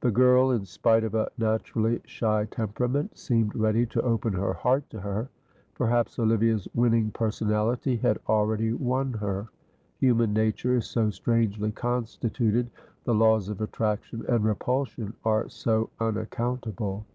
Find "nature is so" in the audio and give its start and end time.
10.34-11.08